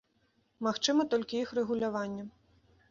Магчыма 0.67 1.05
толькі 1.11 1.41
іх 1.43 1.49
рэгуляванне. 1.61 2.23